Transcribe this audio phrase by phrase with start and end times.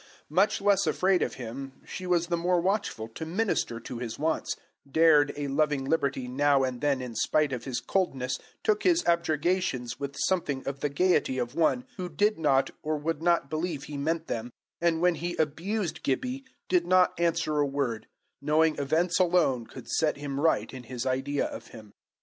[0.31, 4.55] Much less afraid of him, she was the more watchful to minister to his wants,
[4.91, 9.99] dared a loving liberty now and then in spite of his coldness, took his objurgations
[9.99, 13.95] with something of the gaiety of one who did not or would not believe he
[13.95, 14.51] meant them,
[14.81, 18.07] and when he abused Gibbie, did not answer a word,
[18.41, 21.93] knowing events alone could set him right in his idea of him.